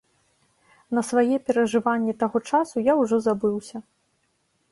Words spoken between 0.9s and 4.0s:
На свае перажыванні таго часу я ўжо забыўся.